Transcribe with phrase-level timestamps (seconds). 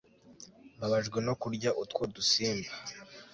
[0.75, 2.71] mbabajwe no kurya utwo dusimba